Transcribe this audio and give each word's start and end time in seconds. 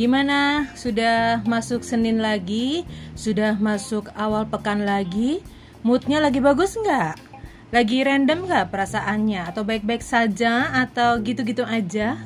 Gimana? 0.00 0.72
Sudah 0.80 1.44
masuk 1.44 1.84
Senin 1.84 2.24
lagi? 2.24 2.88
Sudah 3.12 3.60
masuk 3.60 4.08
awal 4.16 4.48
pekan 4.48 4.88
lagi? 4.88 5.44
Moodnya 5.84 6.24
lagi 6.24 6.40
bagus 6.40 6.72
nggak? 6.72 7.20
Lagi 7.68 8.00
random 8.00 8.48
nggak 8.48 8.72
perasaannya? 8.72 9.52
Atau 9.52 9.68
baik-baik 9.68 10.00
saja? 10.00 10.72
Atau 10.72 11.20
gitu-gitu 11.20 11.68
aja? 11.68 12.16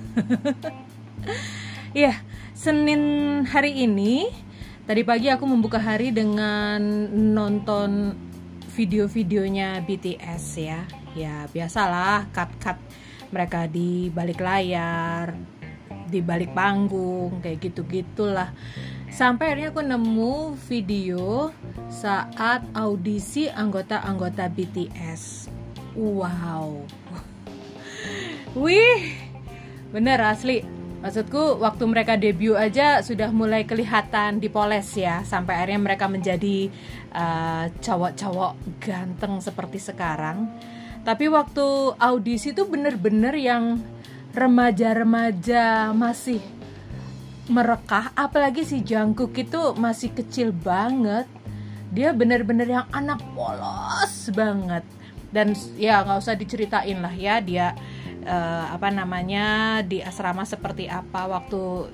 ya, 1.98 2.14
Senin 2.54 3.42
hari 3.42 3.82
ini 3.82 4.30
Tadi 4.86 5.02
pagi 5.02 5.26
aku 5.32 5.42
membuka 5.42 5.82
hari 5.82 6.14
dengan 6.14 6.78
nonton 7.10 8.14
video-videonya 8.78 9.82
BTS 9.82 10.44
ya. 10.62 10.86
Ya 11.18 11.50
biasalah 11.50 12.30
cut-cut 12.30 12.78
mereka 13.32 13.66
di 13.66 14.12
balik 14.12 14.44
layar, 14.44 15.32
di 16.14 16.22
balik 16.22 16.54
panggung 16.54 17.42
kayak 17.42 17.58
gitu 17.58 17.82
gitulah 17.90 18.54
sampai 19.10 19.50
akhirnya 19.50 19.74
aku 19.74 19.82
nemu 19.82 20.54
video 20.70 21.50
saat 21.90 22.62
audisi 22.70 23.50
anggota-anggota 23.50 24.46
BTS 24.54 25.50
wow. 25.98 26.82
Wih 28.62 29.02
bener 29.94 30.18
asli. 30.22 30.62
Maksudku 31.04 31.60
waktu 31.60 31.84
mereka 31.84 32.16
debut 32.16 32.56
aja 32.56 33.04
sudah 33.04 33.28
mulai 33.28 33.68
kelihatan 33.68 34.40
dipoles 34.40 34.88
ya 34.96 35.20
sampai 35.20 35.60
akhirnya 35.60 35.80
mereka 35.84 36.08
menjadi 36.08 36.72
uh, 37.12 37.68
cowok-cowok 37.84 38.80
ganteng 38.80 39.36
seperti 39.44 39.78
sekarang. 39.84 40.48
Tapi 41.04 41.28
waktu 41.28 41.92
audisi 42.00 42.56
tuh 42.56 42.64
bener-bener 42.64 43.36
yang 43.36 43.76
remaja-remaja 44.34 45.94
masih 45.94 46.42
merekah 47.46 48.10
apalagi 48.18 48.66
si 48.66 48.82
Jungkook 48.82 49.32
itu 49.38 49.78
masih 49.78 50.10
kecil 50.10 50.50
banget. 50.50 51.30
Dia 51.94 52.10
bener-bener 52.10 52.66
yang 52.66 52.86
anak 52.90 53.22
polos 53.38 54.28
banget. 54.34 54.82
Dan 55.30 55.54
ya 55.78 56.02
nggak 56.02 56.18
usah 56.18 56.34
diceritain 56.34 56.98
lah 56.98 57.14
ya 57.14 57.38
dia 57.38 57.74
uh, 58.26 58.74
apa 58.74 58.90
namanya 58.90 59.78
di 59.86 60.02
asrama 60.02 60.42
seperti 60.42 60.90
apa 60.90 61.26
waktu 61.30 61.90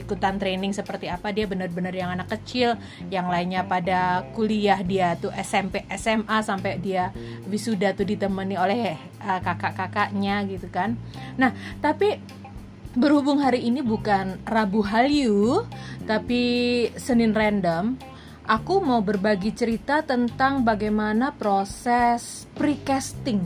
ikutan 0.00 0.40
training 0.40 0.72
seperti 0.72 1.12
apa 1.12 1.28
dia 1.34 1.44
benar-benar 1.44 1.92
yang 1.92 2.08
anak 2.16 2.32
kecil 2.32 2.80
yang 3.12 3.28
lainnya 3.28 3.66
pada 3.68 4.24
kuliah 4.32 4.80
dia 4.80 5.12
tuh 5.20 5.34
SMP 5.36 5.84
SMA 5.92 6.40
sampai 6.40 6.80
dia 6.80 7.12
wisuda 7.44 7.92
tuh 7.92 8.08
ditemani 8.08 8.56
oleh 8.56 8.96
uh, 9.20 9.40
kakak-kakaknya 9.44 10.48
gitu 10.48 10.72
kan. 10.72 10.96
Nah 11.36 11.52
tapi 11.84 12.16
berhubung 12.96 13.40
hari 13.40 13.64
ini 13.68 13.80
bukan 13.80 14.40
Rabu 14.48 14.84
Hallyu 14.84 15.64
tapi 16.04 16.42
Senin 16.96 17.36
random 17.36 17.96
aku 18.46 18.82
mau 18.82 19.00
berbagi 19.00 19.54
cerita 19.54 20.02
tentang 20.02 20.66
bagaimana 20.66 21.34
proses 21.34 22.46
precasting. 22.56 23.40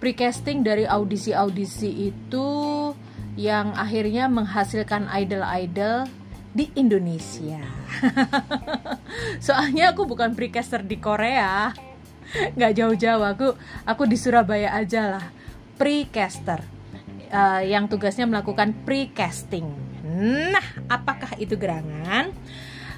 Precasting 0.00 0.64
dari 0.64 0.88
audisi-audisi 0.88 2.08
itu 2.08 2.48
yang 3.40 3.72
akhirnya 3.72 4.28
menghasilkan 4.28 5.08
idol-idol 5.08 6.04
di 6.52 6.68
Indonesia. 6.76 7.64
Soalnya 9.46 9.96
aku 9.96 10.04
bukan 10.04 10.36
precaster 10.36 10.84
di 10.84 11.00
Korea, 11.00 11.72
nggak 12.52 12.72
jauh-jauh. 12.76 13.24
Aku 13.24 13.56
aku 13.88 14.02
di 14.04 14.20
Surabaya 14.20 14.76
aja 14.76 15.16
lah, 15.16 15.24
precaster 15.80 16.60
uh, 17.32 17.64
yang 17.64 17.88
tugasnya 17.88 18.28
melakukan 18.28 18.76
precasting. 18.84 19.64
Nah, 20.52 20.66
apakah 20.92 21.32
itu 21.40 21.56
gerangan? 21.56 22.34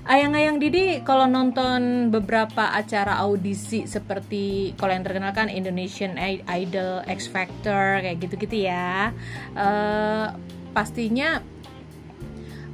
Ayang-ayang 0.02 0.58
Didi 0.58 0.98
kalau 1.06 1.30
nonton 1.30 2.10
beberapa 2.10 2.74
acara 2.74 3.22
audisi 3.22 3.86
seperti 3.86 4.74
kalau 4.74 4.98
yang 4.98 5.06
terkenal 5.06 5.30
kan 5.30 5.46
Indonesian 5.46 6.18
Idol, 6.18 7.06
X 7.06 7.30
Factor 7.30 8.02
kayak 8.02 8.18
gitu-gitu 8.18 8.66
ya, 8.66 9.14
uh, 9.54 10.34
pastinya 10.74 11.38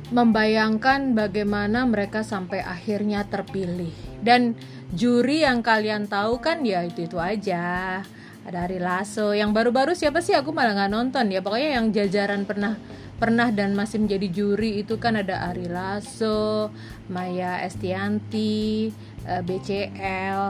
membayangkan 0.09 1.13
bagaimana 1.13 1.85
mereka 1.85 2.25
sampai 2.25 2.65
akhirnya 2.65 3.29
terpilih. 3.29 3.93
Dan 4.25 4.57
juri 4.97 5.45
yang 5.45 5.61
kalian 5.61 6.09
tahu 6.09 6.41
kan 6.41 6.65
ya 6.65 6.81
itu 6.81 7.05
itu 7.05 7.21
aja. 7.21 8.01
Ada 8.49 8.65
Ari 8.65 8.81
Lasso. 8.81 9.37
Yang 9.37 9.53
baru-baru 9.53 9.93
siapa 9.93 10.25
sih? 10.25 10.33
Aku 10.33 10.57
malah 10.57 10.73
nggak 10.73 10.93
nonton 10.97 11.29
ya. 11.29 11.45
Pokoknya 11.45 11.77
yang 11.77 11.93
jajaran 11.93 12.49
pernah 12.49 12.81
pernah 13.19 13.51
dan 13.51 13.75
masih 13.75 13.99
menjadi 13.99 14.31
juri 14.31 14.81
itu 14.81 14.95
kan 14.97 15.19
ada 15.19 15.51
Ari 15.51 15.67
Lasso, 15.67 16.71
Maya 17.11 17.61
Estianti, 17.67 18.95
eh, 19.27 19.43
BCL. 19.43 20.43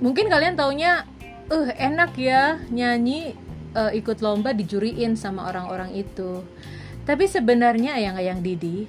Mungkin 0.00 0.32
kalian 0.32 0.56
taunya, 0.56 1.04
eh 1.52 1.54
uh, 1.54 1.70
enak 1.76 2.16
ya 2.16 2.56
nyanyi 2.72 3.36
uh, 3.76 3.92
ikut 3.92 4.24
lomba 4.24 4.56
dijuriin 4.56 5.12
sama 5.12 5.52
orang-orang 5.52 5.92
itu. 5.92 6.40
Tapi 7.04 7.28
sebenarnya 7.28 8.00
yang 8.00 8.16
yang 8.16 8.40
Didi 8.40 8.88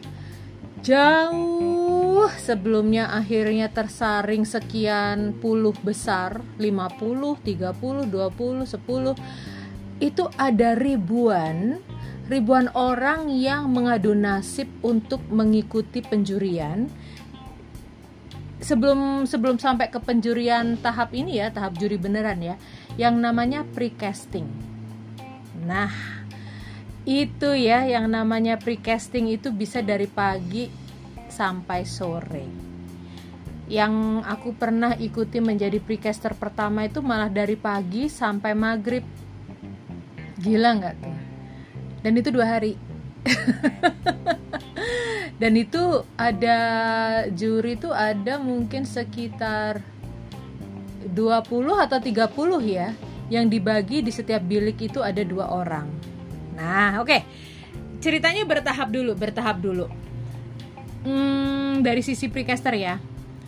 jauh 0.81 2.25
sebelumnya 2.41 3.13
akhirnya 3.13 3.69
tersaring 3.69 4.49
sekian 4.49 5.37
puluh 5.37 5.77
besar 5.85 6.41
50, 6.57 7.37
30, 7.45 8.09
20, 8.09 8.65
10 8.65 10.01
itu 10.01 10.23
ada 10.33 10.73
ribuan 10.73 11.77
ribuan 12.31 12.71
orang 12.71 13.27
yang 13.27 13.67
mengadu 13.67 14.15
nasib 14.15 14.71
untuk 14.79 15.19
mengikuti 15.27 15.99
penjurian. 15.99 16.87
Sebelum 18.61 19.27
sebelum 19.27 19.59
sampai 19.59 19.91
ke 19.91 19.99
penjurian 19.99 20.79
tahap 20.79 21.11
ini 21.11 21.43
ya 21.43 21.51
tahap 21.51 21.75
juri 21.75 21.97
beneran 21.99 22.39
ya 22.39 22.55
yang 22.95 23.19
namanya 23.19 23.67
precasting. 23.67 24.47
Nah 25.65 25.91
itu 27.03 27.51
ya 27.57 27.83
yang 27.83 28.07
namanya 28.07 28.61
precasting 28.61 29.33
itu 29.33 29.51
bisa 29.51 29.83
dari 29.83 30.07
pagi 30.07 30.71
sampai 31.27 31.81
sore. 31.83 32.47
Yang 33.65 34.23
aku 34.29 34.53
pernah 34.55 34.93
ikuti 34.93 35.41
menjadi 35.41 35.81
precaster 35.81 36.37
pertama 36.37 36.85
itu 36.85 37.01
malah 37.01 37.33
dari 37.33 37.57
pagi 37.57 38.07
sampai 38.07 38.53
maghrib. 38.53 39.03
Gila 40.37 40.69
nggak 40.77 40.95
tuh 41.01 41.10
dan 42.01 42.17
itu 42.17 42.29
dua 42.34 42.45
hari. 42.57 42.78
Dan 45.41 45.57
itu 45.57 46.06
ada 46.22 46.59
juri 47.34 47.73
itu 47.73 47.89
ada 47.89 48.38
mungkin 48.38 48.85
sekitar 48.85 49.81
20 51.09 51.17
atau 51.81 51.97
30 51.97 52.29
ya 52.69 52.94
yang 53.34 53.50
dibagi 53.50 54.06
di 54.06 54.13
setiap 54.13 54.45
bilik 54.45 54.78
itu 54.85 55.01
ada 55.01 55.25
dua 55.25 55.50
orang. 55.50 55.90
Nah 56.53 57.01
oke. 57.01 57.09
Okay. 57.09 57.22
ceritanya 58.01 58.45
bertahap 58.45 58.94
dulu 58.94 59.17
bertahap 59.17 59.57
dulu. 59.57 59.90
Hmm, 61.01 61.81
dari 61.81 62.06
sisi 62.06 62.29
precaster 62.29 62.78
ya. 62.78 63.01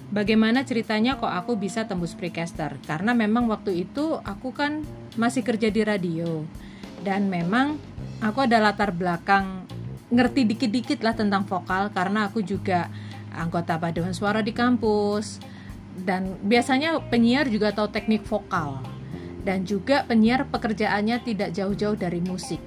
Bagaimana 0.09 0.65
ceritanya 0.65 1.21
kok 1.21 1.29
aku 1.29 1.57
bisa 1.57 1.85
tembus 1.85 2.17
precaster? 2.17 2.73
Karena 2.89 3.13
memang 3.13 3.45
waktu 3.49 3.85
itu 3.85 4.17
aku 4.21 4.49
kan 4.49 4.81
masih 5.13 5.45
kerja 5.45 5.69
di 5.69 5.81
radio. 5.85 6.41
Dan 7.05 7.29
memang 7.29 7.77
aku 8.23 8.47
ada 8.47 8.63
latar 8.63 8.95
belakang 8.95 9.67
ngerti 10.07 10.47
dikit-dikit 10.47 11.03
lah 11.03 11.11
tentang 11.11 11.43
vokal 11.43 11.91
karena 11.91 12.31
aku 12.31 12.39
juga 12.39 12.87
anggota 13.35 13.75
paduan 13.75 14.15
suara 14.15 14.39
di 14.39 14.55
kampus. 14.55 15.43
Dan 15.93 16.41
biasanya 16.41 16.97
penyiar 17.05 17.45
juga 17.51 17.69
tahu 17.69 17.91
teknik 17.91 18.25
vokal. 18.25 18.81
Dan 19.43 19.67
juga 19.67 20.07
penyiar 20.07 20.47
pekerjaannya 20.49 21.21
tidak 21.21 21.53
jauh-jauh 21.53 21.99
dari 21.99 22.23
musik. 22.23 22.57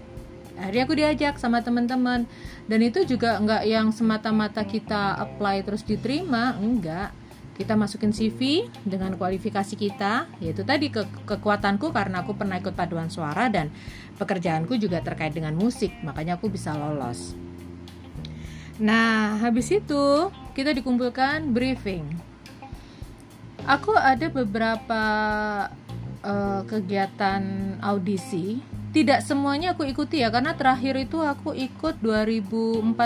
Akhirnya 0.54 0.82
aku 0.86 0.94
diajak 0.94 1.34
sama 1.40 1.64
teman-teman. 1.64 2.28
Dan 2.70 2.80
itu 2.84 3.02
juga 3.02 3.40
nggak 3.42 3.62
yang 3.66 3.90
semata-mata 3.90 4.62
kita 4.62 5.18
apply 5.18 5.66
terus 5.66 5.82
diterima 5.82 6.54
enggak 6.60 7.10
kita 7.56 7.72
masukin 7.72 8.12
CV 8.12 8.68
dengan 8.84 9.16
kualifikasi 9.16 9.74
kita. 9.74 10.28
Yaitu 10.44 10.62
tadi 10.62 10.92
ke 10.92 11.08
kekuatanku 11.24 11.90
karena 11.90 12.20
aku 12.20 12.36
pernah 12.36 12.60
ikut 12.60 12.76
paduan 12.76 13.08
suara 13.08 13.48
dan 13.48 13.72
pekerjaanku 14.20 14.76
juga 14.76 15.00
terkait 15.00 15.32
dengan 15.32 15.56
musik. 15.56 15.90
Makanya 16.04 16.36
aku 16.36 16.52
bisa 16.52 16.76
lolos. 16.76 17.32
Nah 18.76 19.40
habis 19.40 19.72
itu 19.72 20.28
kita 20.52 20.76
dikumpulkan 20.76 21.48
briefing. 21.56 22.04
Aku 23.64 23.96
ada 23.96 24.30
beberapa 24.30 25.02
uh, 26.22 26.62
kegiatan 26.68 27.42
audisi 27.82 28.60
tidak 28.96 29.20
semuanya 29.20 29.76
aku 29.76 29.84
ikuti 29.84 30.24
ya 30.24 30.32
karena 30.32 30.56
terakhir 30.56 30.96
itu 30.96 31.20
aku 31.20 31.52
ikut 31.52 32.00
2014 32.00 32.96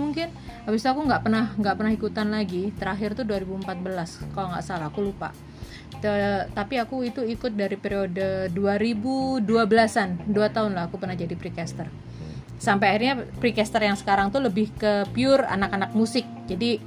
mungkin. 0.00 0.32
Habis 0.64 0.80
itu 0.80 0.88
aku 0.88 1.04
nggak 1.04 1.20
pernah 1.28 1.52
nggak 1.52 1.74
pernah 1.76 1.92
ikutan 1.92 2.32
lagi. 2.32 2.72
Terakhir 2.72 3.12
tuh 3.12 3.28
2014 3.28 4.32
kalau 4.32 4.56
nggak 4.56 4.64
salah 4.64 4.88
aku 4.88 5.04
lupa. 5.04 5.36
Te, 6.00 6.48
tapi 6.56 6.80
aku 6.80 7.04
itu 7.04 7.20
ikut 7.20 7.52
dari 7.52 7.76
periode 7.76 8.48
2012an 8.56 10.32
dua 10.32 10.48
tahun 10.48 10.72
lah 10.72 10.88
aku 10.88 10.96
pernah 10.96 11.12
jadi 11.12 11.36
precaster. 11.36 11.92
Sampai 12.56 12.96
akhirnya 12.96 13.28
precaster 13.36 13.84
yang 13.84 14.00
sekarang 14.00 14.32
tuh 14.32 14.40
lebih 14.40 14.72
ke 14.80 15.12
pure 15.12 15.44
anak-anak 15.44 15.92
musik. 15.92 16.24
Jadi 16.48 16.80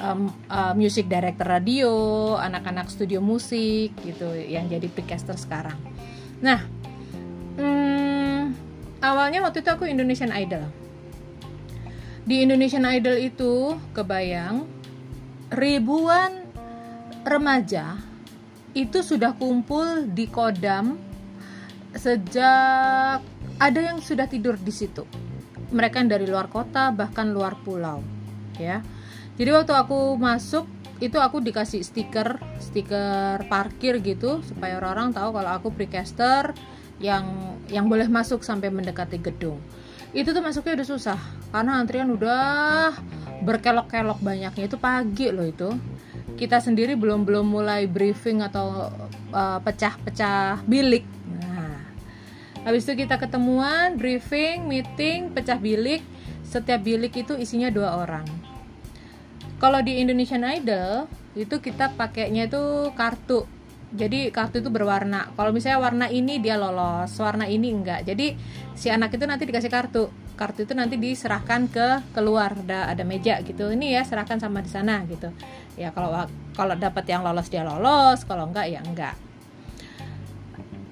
um, 0.00 0.32
uh, 0.48 0.72
music 0.72 1.12
director 1.12 1.44
radio 1.44 1.92
anak-anak 2.40 2.88
studio 2.88 3.20
musik 3.20 3.92
gitu 4.00 4.32
yang 4.32 4.64
jadi 4.72 4.88
precaster 4.88 5.36
sekarang. 5.36 5.76
Nah 6.40 6.81
hmm, 7.58 8.40
awalnya 9.02 9.42
waktu 9.42 9.64
itu 9.64 9.70
aku 9.72 9.84
Indonesian 9.88 10.30
Idol 10.32 10.64
di 12.22 12.46
Indonesian 12.46 12.86
Idol 12.86 13.18
itu 13.18 13.74
kebayang 13.90 14.62
ribuan 15.50 16.46
remaja 17.26 17.98
itu 18.72 19.04
sudah 19.04 19.36
kumpul 19.36 20.08
di 20.08 20.30
Kodam 20.30 20.96
sejak 21.92 23.20
ada 23.60 23.80
yang 23.80 24.00
sudah 24.00 24.24
tidur 24.24 24.56
di 24.56 24.72
situ. 24.72 25.04
Mereka 25.72 26.00
yang 26.04 26.10
dari 26.12 26.24
luar 26.28 26.48
kota 26.48 26.92
bahkan 26.92 27.32
luar 27.32 27.56
pulau, 27.60 28.00
ya. 28.56 28.84
Jadi 29.36 29.50
waktu 29.52 29.72
aku 29.72 30.16
masuk 30.16 30.68
itu 31.00 31.16
aku 31.18 31.40
dikasih 31.40 31.80
stiker, 31.82 32.38
stiker 32.60 33.44
parkir 33.48 33.98
gitu 34.04 34.44
supaya 34.44 34.78
orang-orang 34.78 35.10
tahu 35.16 35.30
kalau 35.34 35.50
aku 35.52 35.68
precaster 35.72 36.52
yang 37.02 37.26
yang 37.68 37.90
boleh 37.90 38.06
masuk 38.06 38.46
sampai 38.46 38.70
mendekati 38.70 39.18
gedung. 39.18 39.58
Itu 40.14 40.30
tuh 40.30 40.40
masuknya 40.44 40.78
udah 40.80 40.88
susah 40.88 41.20
karena 41.50 41.82
antrian 41.82 42.08
udah 42.14 42.94
berkelok-kelok 43.42 44.22
banyaknya 44.22 44.70
itu 44.70 44.78
pagi 44.78 45.34
loh 45.34 45.44
itu 45.44 45.74
kita 46.36 46.62
sendiri 46.62 46.96
belum 46.96 47.28
belum 47.28 47.44
mulai 47.44 47.84
briefing 47.90 48.40
atau 48.40 48.90
uh, 49.34 49.58
pecah-pecah 49.60 50.64
bilik. 50.64 51.04
Nah, 51.38 51.80
habis 52.64 52.88
itu 52.88 53.04
kita 53.04 53.20
ketemuan, 53.20 53.94
briefing, 54.00 54.64
meeting, 54.66 55.30
pecah 55.30 55.60
bilik. 55.60 56.00
Setiap 56.42 56.84
bilik 56.84 57.12
itu 57.16 57.32
isinya 57.36 57.72
dua 57.72 58.04
orang. 58.04 58.26
Kalau 59.62 59.78
di 59.80 60.02
Indonesian 60.02 60.42
Idol 60.42 61.06
itu 61.38 61.62
kita 61.62 61.94
pakainya 61.94 62.50
itu 62.50 62.90
kartu. 62.98 63.46
Jadi 63.92 64.32
kartu 64.32 64.64
itu 64.64 64.72
berwarna. 64.72 65.28
Kalau 65.36 65.52
misalnya 65.52 65.78
warna 65.84 66.06
ini 66.08 66.40
dia 66.40 66.56
lolos, 66.56 67.12
warna 67.20 67.44
ini 67.44 67.68
enggak. 67.68 68.08
Jadi 68.08 68.32
si 68.72 68.88
anak 68.88 69.12
itu 69.12 69.28
nanti 69.28 69.44
dikasih 69.44 69.68
kartu. 69.68 70.08
Kartu 70.32 70.64
itu 70.64 70.72
nanti 70.72 70.96
diserahkan 70.96 71.68
ke 71.68 72.00
keluar 72.16 72.56
ada 72.56 72.88
ada 72.88 73.04
meja 73.04 73.36
gitu. 73.44 73.68
Ini 73.68 74.00
ya 74.00 74.02
serahkan 74.08 74.40
sama 74.40 74.64
di 74.64 74.72
sana 74.72 75.04
gitu. 75.04 75.28
Ya 75.76 75.92
kalau 75.92 76.24
kalau 76.56 76.72
dapat 76.72 77.04
yang 77.04 77.20
lolos 77.20 77.52
dia 77.52 77.60
lolos. 77.68 78.24
Kalau 78.24 78.48
enggak 78.48 78.72
ya 78.72 78.80
enggak. 78.80 79.12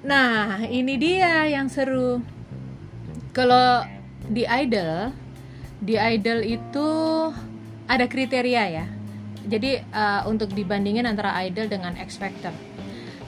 Nah 0.05 0.61
ini 0.69 0.93
dia 1.01 1.49
yang 1.49 1.73
seru. 1.73 2.21
Kalau 3.33 3.81
di 4.29 4.45
idol 4.45 5.09
di 5.81 5.97
idol 5.97 6.45
itu 6.45 6.89
ada 7.89 8.05
kriteria 8.05 8.63
ya. 8.69 8.85
Jadi 9.41 9.81
uh, 9.89 10.29
untuk 10.29 10.53
dibandingin 10.53 11.09
antara 11.09 11.33
idol 11.41 11.65
dengan 11.65 11.97
X 11.97 12.21
Factor 12.21 12.53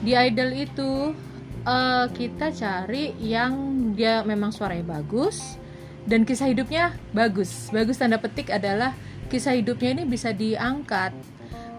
di 0.04 0.12
idol 0.12 0.52
itu 0.52 1.16
uh, 1.64 2.06
kita 2.12 2.52
cari 2.52 3.16
yang 3.18 3.52
dia 3.96 4.20
memang 4.22 4.52
suaranya 4.52 5.00
bagus 5.00 5.56
dan 6.04 6.28
kisah 6.28 6.52
hidupnya 6.52 6.92
bagus. 7.16 7.72
Bagus 7.72 7.96
tanda 7.96 8.20
petik 8.20 8.52
adalah 8.52 8.92
kisah 9.32 9.56
hidupnya 9.56 9.96
ini 9.96 10.04
bisa 10.04 10.36
diangkat. 10.36 11.16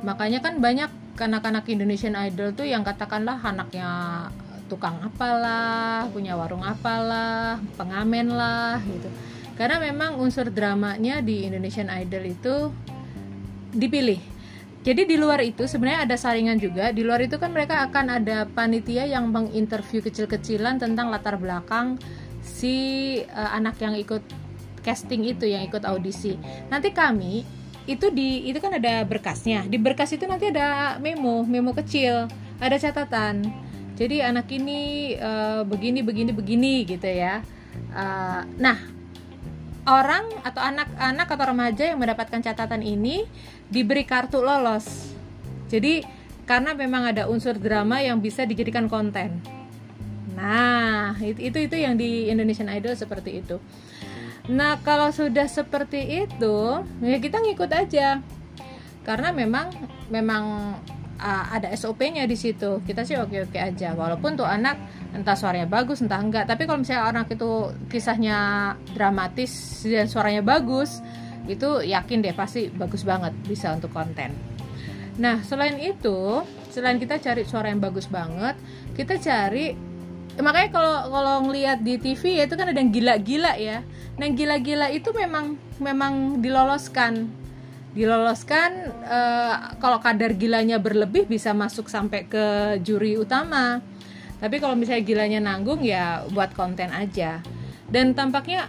Makanya 0.02 0.42
kan 0.42 0.58
banyak 0.58 0.90
anak-anak 1.16 1.70
Indonesian 1.70 2.18
Idol 2.18 2.52
tuh 2.52 2.66
yang 2.66 2.82
katakanlah 2.82 3.40
anaknya 3.40 3.88
tukang 4.66 4.98
apalah 5.06 6.10
punya 6.10 6.34
warung 6.34 6.66
apalah 6.66 7.62
pengamen 7.78 8.34
lah 8.34 8.82
gitu. 8.82 9.08
Karena 9.56 9.80
memang 9.80 10.20
unsur 10.20 10.50
dramanya 10.52 11.22
di 11.22 11.46
Indonesian 11.48 11.88
Idol 11.88 12.26
itu 12.28 12.56
dipilih 13.72 14.35
jadi 14.86 15.02
di 15.10 15.18
luar 15.18 15.42
itu 15.42 15.66
sebenarnya 15.66 16.06
ada 16.06 16.14
saringan 16.14 16.62
juga. 16.62 16.94
Di 16.94 17.02
luar 17.02 17.26
itu 17.26 17.42
kan 17.42 17.50
mereka 17.50 17.90
akan 17.90 18.22
ada 18.22 18.46
panitia 18.46 19.10
yang 19.10 19.34
menginterview 19.34 20.06
kecil-kecilan 20.06 20.78
tentang 20.78 21.10
latar 21.10 21.42
belakang 21.42 21.98
si 22.46 23.18
uh, 23.34 23.50
anak 23.58 23.82
yang 23.82 23.98
ikut 23.98 24.22
casting 24.86 25.26
itu 25.26 25.50
yang 25.50 25.66
ikut 25.66 25.82
audisi. 25.90 26.38
Nanti 26.70 26.94
kami 26.94 27.42
itu 27.90 28.14
di 28.14 28.46
itu 28.46 28.62
kan 28.62 28.78
ada 28.78 29.02
berkasnya. 29.10 29.66
Di 29.66 29.82
berkas 29.82 30.14
itu 30.14 30.30
nanti 30.30 30.54
ada 30.54 31.02
memo 31.02 31.42
memo 31.42 31.74
kecil 31.74 32.30
ada 32.62 32.78
catatan. 32.78 33.42
Jadi 33.98 34.22
anak 34.22 34.46
ini 34.54 35.18
uh, 35.18 35.66
begini 35.66 36.06
begini 36.06 36.30
begini 36.30 36.86
gitu 36.86 37.10
ya. 37.10 37.42
Uh, 37.90 38.46
nah 38.62 38.78
orang 39.86 40.26
atau 40.42 40.62
anak-anak 40.62 41.28
atau 41.30 41.46
remaja 41.46 41.84
yang 41.94 42.02
mendapatkan 42.02 42.42
catatan 42.42 42.82
ini 42.82 43.26
diberi 43.70 44.06
kartu 44.06 44.42
lolos 44.42 45.14
jadi 45.70 46.06
karena 46.46 46.78
memang 46.78 47.10
ada 47.10 47.26
unsur 47.26 47.58
drama 47.58 48.02
yang 48.02 48.22
bisa 48.22 48.46
dijadikan 48.46 48.86
konten 48.86 49.42
Nah, 50.36 51.16
itu 51.24 51.58
itu, 51.64 51.76
yang 51.80 51.96
di 51.96 52.28
Indonesian 52.28 52.68
Idol 52.68 52.94
seperti 52.94 53.40
itu. 53.40 53.58
Nah, 54.52 54.78
kalau 54.84 55.10
sudah 55.10 55.48
seperti 55.48 56.28
itu, 56.28 56.58
ya 57.02 57.18
kita 57.18 57.40
ngikut 57.42 57.72
aja. 57.72 58.20
Karena 59.02 59.32
memang 59.32 59.72
memang 60.12 60.76
uh, 61.18 61.46
ada 61.50 61.72
SOP-nya 61.74 62.28
di 62.28 62.36
situ. 62.36 62.84
Kita 62.84 63.08
sih 63.08 63.16
oke-oke 63.16 63.58
aja. 63.58 63.96
Walaupun 63.96 64.36
tuh 64.36 64.46
anak 64.46 64.78
entah 65.16 65.40
suaranya 65.40 65.66
bagus 65.72 66.04
entah 66.04 66.20
enggak, 66.20 66.44
tapi 66.44 66.68
kalau 66.68 66.84
misalnya 66.84 67.08
anak 67.08 67.32
itu 67.32 67.72
kisahnya 67.88 68.38
dramatis 68.92 69.82
dan 69.88 70.12
suaranya 70.12 70.44
bagus, 70.44 71.00
itu 71.46 71.86
yakin 71.86 72.26
deh 72.26 72.34
pasti 72.34 72.68
bagus 72.74 73.06
banget 73.06 73.34
bisa 73.46 73.74
untuk 73.74 73.94
konten. 73.94 74.34
Nah, 75.16 75.40
selain 75.48 75.80
itu, 75.80 76.44
selain 76.74 77.00
kita 77.00 77.22
cari 77.24 77.48
suara 77.48 77.72
yang 77.72 77.80
bagus 77.80 78.12
banget, 78.12 78.60
kita 79.00 79.16
cari 79.16 79.96
makanya 80.36 80.70
kalau 80.76 80.96
kalau 81.08 81.36
ngelihat 81.48 81.80
di 81.80 81.96
TV 81.96 82.44
ya 82.44 82.44
itu 82.44 82.56
kan 82.60 82.68
ada 82.68 82.80
yang 82.80 82.92
gila-gila 82.92 83.56
ya. 83.56 83.88
Nah 84.20 84.28
gila-gila 84.32 84.92
itu 84.92 85.16
memang 85.16 85.56
memang 85.80 86.44
diloloskan. 86.44 87.32
Diloloskan 87.96 88.92
uh, 89.08 89.80
kalau 89.80 90.04
kadar 90.04 90.36
gilanya 90.36 90.76
berlebih 90.76 91.24
bisa 91.32 91.56
masuk 91.56 91.88
sampai 91.88 92.28
ke 92.28 92.76
juri 92.84 93.16
utama. 93.16 93.80
Tapi 94.44 94.60
kalau 94.60 94.76
misalnya 94.76 95.04
gilanya 95.08 95.40
nanggung 95.40 95.80
ya 95.80 96.28
buat 96.36 96.52
konten 96.52 96.92
aja. 96.92 97.40
Dan 97.88 98.12
tampaknya 98.12 98.68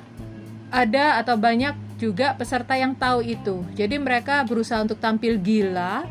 ada 0.70 1.18
atau 1.18 1.34
banyak 1.34 1.74
juga 1.96 2.36
peserta 2.36 2.76
yang 2.76 2.92
tahu 2.92 3.24
itu 3.24 3.64
jadi 3.72 3.96
mereka 3.96 4.44
berusaha 4.44 4.80
untuk 4.84 5.00
tampil 5.00 5.40
gila 5.40 6.04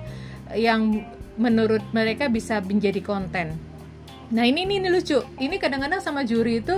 yang 0.53 1.05
menurut 1.35 1.81
mereka 1.93 2.29
bisa 2.29 2.61
menjadi 2.63 3.01
konten 3.01 3.57
Nah 4.33 4.43
ini 4.45 4.65
ini, 4.65 4.81
ini 4.81 4.89
lucu. 4.89 5.21
Ini 5.37 5.55
kadang-kadang 5.61 6.01
sama 6.01 6.25
juri 6.25 6.63
itu 6.63 6.73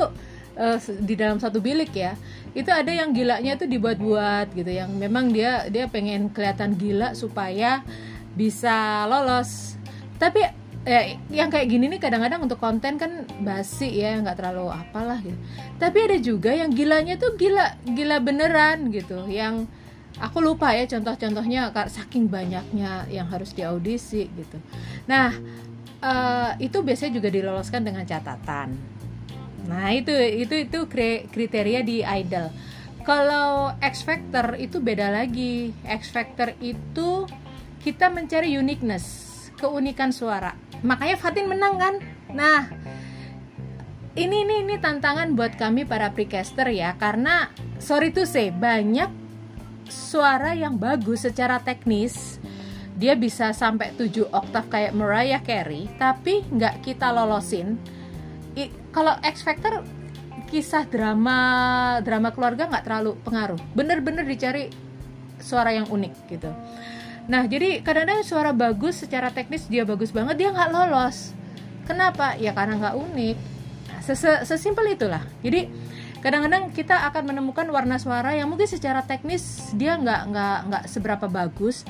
uh, 0.57 0.77
di 0.99 1.15
dalam 1.15 1.39
satu 1.39 1.63
bilik 1.63 1.93
ya. 1.95 2.19
Itu 2.51 2.73
ada 2.73 2.89
yang 2.91 3.15
gilanya 3.15 3.55
itu 3.55 3.69
dibuat-buat 3.69 4.51
gitu. 4.51 4.67
Yang 4.67 4.91
memang 4.97 5.31
dia 5.31 5.69
dia 5.71 5.87
pengen 5.87 6.27
kelihatan 6.33 6.75
gila 6.75 7.15
supaya 7.15 7.85
bisa 8.35 9.07
lolos. 9.07 9.79
Tapi 10.19 10.43
eh, 10.87 11.19
yang 11.27 11.51
kayak 11.51 11.67
gini 11.67 11.91
nih 11.91 11.99
kadang-kadang 11.99 12.47
untuk 12.47 12.63
konten 12.63 12.95
kan 12.95 13.27
basi 13.43 13.91
ya 13.91 14.15
nggak 14.23 14.39
terlalu 14.39 14.71
apalah 14.71 15.19
gitu. 15.19 15.35
Tapi 15.75 15.97
ada 15.99 16.17
juga 16.23 16.55
yang 16.55 16.71
gilanya 16.71 17.19
tuh 17.19 17.35
gila 17.35 17.75
gila 17.83 18.23
beneran 18.23 18.87
gitu. 18.95 19.27
Yang 19.27 19.67
aku 20.17 20.39
lupa 20.39 20.71
ya 20.71 20.87
contoh-contohnya 20.87 21.75
saking 21.91 22.31
banyaknya 22.31 23.03
yang 23.11 23.27
harus 23.27 23.51
diaudisi 23.51 24.31
gitu. 24.31 24.57
Nah 25.11 25.35
uh, 26.01 26.51
itu 26.57 26.79
biasanya 26.79 27.19
juga 27.19 27.29
diloloskan 27.29 27.83
dengan 27.83 28.07
catatan. 28.07 28.73
Nah 29.67 29.91
itu 29.91 30.15
itu 30.15 30.55
itu 30.71 30.79
kriteria 31.27 31.83
di 31.83 31.99
idol. 32.01 32.47
Kalau 33.03 33.71
X 33.79 34.03
Factor 34.03 34.59
itu 34.59 34.83
beda 34.83 35.11
lagi. 35.11 35.71
X 35.83 36.11
Factor 36.11 36.55
itu 36.59 37.23
kita 37.79 38.11
mencari 38.11 38.51
uniqueness, 38.51 39.47
keunikan 39.55 40.11
suara. 40.11 40.51
Makanya 40.85 41.17
Fatin 41.17 41.49
menang 41.49 41.75
kan? 41.77 41.95
Nah, 42.33 42.69
ini 44.17 44.43
ini 44.43 44.65
ini 44.65 44.75
tantangan 44.81 45.37
buat 45.37 45.55
kami 45.55 45.85
para 45.85 46.09
precaster 46.09 46.69
ya 46.73 46.97
karena 46.97 47.53
sorry 47.77 48.09
to 48.09 48.25
say 48.25 48.49
banyak 48.49 49.09
suara 49.87 50.57
yang 50.57 50.77
bagus 50.77 51.25
secara 51.25 51.61
teknis. 51.61 52.41
Dia 52.97 53.13
bisa 53.13 53.53
sampai 53.53 53.93
7 53.93 54.25
oktav 54.33 54.73
kayak 54.73 54.97
Mariah 54.97 55.41
Carey 55.45 55.85
tapi 56.01 56.41
nggak 56.49 56.81
kita 56.81 57.13
lolosin. 57.13 57.77
I, 58.57 58.73
kalau 58.89 59.13
X 59.21 59.45
Factor 59.45 59.85
kisah 60.49 60.89
drama 60.89 61.37
drama 62.01 62.33
keluarga 62.33 62.65
nggak 62.65 62.85
terlalu 62.89 63.13
pengaruh. 63.21 63.61
Bener-bener 63.77 64.25
dicari 64.25 64.73
suara 65.37 65.69
yang 65.69 65.85
unik 65.85 66.13
gitu 66.33 66.49
nah 67.27 67.43
jadi 67.43 67.83
kadang-kadang 67.83 68.23
suara 68.23 68.51
bagus 68.55 69.03
secara 69.03 69.31
teknis 69.31 69.67
dia 69.67 69.83
bagus 69.83 70.15
banget 70.15 70.39
dia 70.39 70.49
nggak 70.51 70.71
lolos. 70.71 71.35
Kenapa? 71.87 72.35
Ya 72.35 72.51
karena 72.51 72.75
nggak 72.75 72.95
unik. 72.99 73.37
Nah, 73.87 73.99
sesimpel 74.43 74.91
itulah. 74.91 75.23
Jadi 75.39 75.71
kadang-kadang 76.19 76.75
kita 76.75 77.07
akan 77.07 77.31
menemukan 77.31 77.67
warna 77.71 77.95
suara 77.95 78.35
yang 78.35 78.51
mungkin 78.51 78.67
secara 78.67 79.07
teknis 79.07 79.71
dia 79.75 79.95
nggak 79.95 80.21
nggak 80.27 80.57
nggak 80.67 80.83
seberapa 80.91 81.25
bagus. 81.31 81.87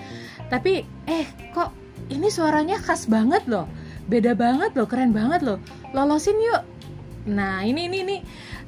Tapi 0.54 0.86
eh 1.10 1.26
kok 1.54 1.74
ini 2.14 2.30
suaranya 2.30 2.78
khas 2.78 3.10
banget 3.10 3.50
loh. 3.50 3.66
Beda 4.06 4.38
banget 4.38 4.78
loh 4.78 4.86
keren 4.86 5.12
banget 5.12 5.42
loh. 5.42 5.58
Lolosin 5.92 6.38
yuk. 6.38 6.64
Nah 7.28 7.66
ini 7.66 7.90
ini 7.92 7.98
ini 8.06 8.18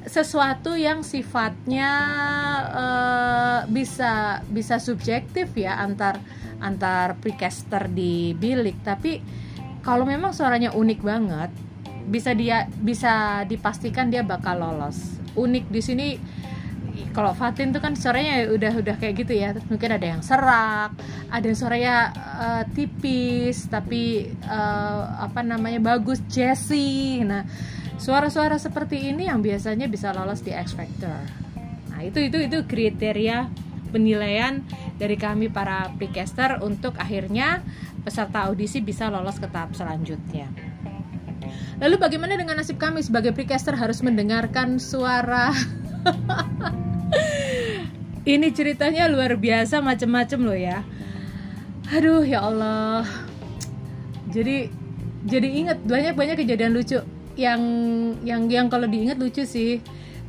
sesuatu 0.03 0.73
yang 0.79 1.05
sifatnya 1.05 1.91
uh, 2.71 3.59
bisa 3.69 4.43
bisa 4.47 4.79
subjektif 4.79 5.51
ya 5.53 5.77
antar 5.77 6.19
antar 6.59 7.19
precaster 7.19 7.87
di 7.91 8.35
bilik 8.35 8.83
tapi 8.83 9.19
kalau 9.79 10.03
memang 10.03 10.35
suaranya 10.35 10.75
unik 10.75 10.99
banget 11.01 11.51
bisa 12.09 12.33
dia 12.33 12.65
bisa 12.81 13.45
dipastikan 13.45 14.09
dia 14.09 14.25
bakal 14.25 14.57
lolos. 14.57 15.21
Unik 15.37 15.65
di 15.69 15.81
sini 15.81 16.07
kalau 17.13 17.31
Fatin 17.37 17.71
tuh 17.71 17.79
kan 17.79 17.95
suaranya 17.95 18.49
udah 18.49 18.81
udah 18.81 18.95
kayak 18.99 19.23
gitu 19.23 19.33
ya 19.37 19.55
mungkin 19.71 19.95
ada 19.95 20.03
yang 20.03 20.21
serak 20.21 20.91
ada 21.31 21.45
yang 21.45 21.57
suaranya 21.57 21.95
uh, 22.13 22.63
tipis 22.75 23.69
tapi 23.71 24.33
uh, 24.45 25.23
apa 25.23 25.45
namanya 25.45 25.79
bagus 25.79 26.19
jazzy. 26.27 27.21
Nah 27.23 27.45
suara-suara 28.01 28.57
seperti 28.57 29.11
ini 29.11 29.29
yang 29.29 29.39
biasanya 29.39 29.85
bisa 29.87 30.11
lolos 30.11 30.41
di 30.41 30.51
X 30.51 30.73
Factor. 30.75 31.23
Nah 31.93 31.99
itu 32.03 32.19
itu 32.19 32.37
itu 32.41 32.57
kriteria 32.65 33.68
penilaian 33.89 34.61
dari 34.95 35.17
kami 35.17 35.49
para 35.49 35.89
precaster 35.97 36.61
untuk 36.61 36.95
akhirnya 37.01 37.65
peserta 38.05 38.47
audisi 38.47 38.79
bisa 38.79 39.11
lolos 39.11 39.41
ke 39.41 39.49
tahap 39.49 39.75
selanjutnya. 39.75 40.47
Lalu 41.79 41.95
bagaimana 41.95 42.35
dengan 42.35 42.59
nasib 42.59 42.77
kami 42.77 43.01
sebagai 43.01 43.31
precaster 43.31 43.73
harus 43.73 44.03
mendengarkan 44.03 44.77
suara 44.77 45.55
Ini 48.29 48.53
ceritanya 48.53 49.09
luar 49.09 49.33
biasa 49.39 49.81
macem-macem 49.81 50.37
loh 50.43 50.53
ya. 50.53 50.85
Aduh 51.89 52.21
ya 52.21 52.45
Allah. 52.45 53.01
Jadi 54.29 54.69
jadi 55.25 55.47
inget 55.49 55.81
banyak-banyak 55.81 56.45
kejadian 56.45 56.77
lucu 56.77 57.01
yang 57.39 57.61
yang 58.21 58.45
yang 58.51 58.67
kalau 58.69 58.85
diingat 58.85 59.17
lucu 59.17 59.47
sih. 59.47 59.81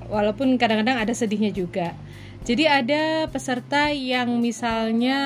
Walaupun 0.09 0.59
kadang-kadang 0.59 0.99
ada 1.03 1.15
sedihnya 1.15 1.53
juga. 1.53 1.93
Jadi 2.41 2.65
ada 2.65 3.29
peserta 3.29 3.93
yang 3.93 4.41
misalnya 4.41 5.21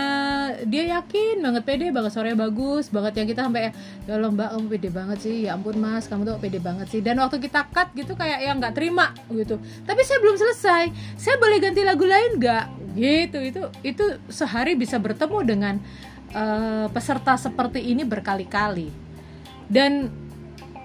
dia 0.67 0.99
yakin 0.99 1.39
banget 1.39 1.63
pede 1.63 1.87
banget 1.95 2.11
sore 2.11 2.35
bagus 2.35 2.91
banget. 2.91 3.23
Yang 3.23 3.27
kita 3.35 3.41
sampai 3.47 3.71
ya 3.71 3.71
Allah 4.19 4.35
mbak 4.35 4.49
kamu 4.51 4.67
pede 4.67 4.89
banget 4.91 5.19
sih. 5.23 5.37
Ya 5.47 5.55
ampun 5.55 5.79
mas 5.79 6.11
kamu 6.11 6.27
tuh 6.27 6.43
pede 6.43 6.59
banget 6.59 6.91
sih. 6.91 6.99
Dan 6.99 7.23
waktu 7.23 7.39
kita 7.39 7.71
cut 7.71 7.95
gitu 7.95 8.19
kayak 8.19 8.43
yang 8.43 8.59
nggak 8.59 8.75
terima 8.75 9.15
gitu. 9.31 9.63
Tapi 9.87 10.01
saya 10.03 10.19
belum 10.27 10.37
selesai. 10.37 10.85
Saya 11.15 11.39
boleh 11.39 11.63
ganti 11.63 11.87
lagu 11.87 12.03
lain 12.03 12.35
nggak? 12.43 12.67
Gitu. 12.99 13.39
Itu 13.47 13.63
itu 13.87 14.05
sehari 14.27 14.75
bisa 14.75 14.99
bertemu 14.99 15.39
dengan 15.47 15.75
uh, 16.35 16.91
peserta 16.91 17.39
seperti 17.39 17.79
ini 17.95 18.03
berkali-kali. 18.03 18.91
Dan 19.71 20.11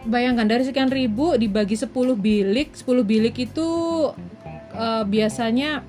bayangkan 0.05 0.45
dari 0.45 0.63
sekian 0.63 0.93
ribu 0.93 1.35
dibagi 1.35 1.75
10 1.75 1.89
bilik 2.15 2.71
10 2.71 2.85
bilik 3.03 3.35
itu 3.35 3.69
uh, 4.71 5.03
biasanya 5.03 5.83